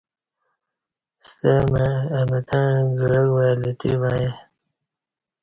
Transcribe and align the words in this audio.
سےمع 1.33 1.89
اہ 2.17 2.21
متݩع 2.29 2.75
گعک 2.99 3.27
وای 3.33 3.53
لتری 3.61 3.93
وعیݩ 4.01 4.35